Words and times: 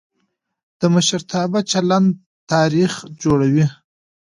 د 0.79 0.81
مشرتابه 0.95 1.59
چلند 1.71 2.07
تاریخ 2.51 2.93
جوړوي 3.21 3.65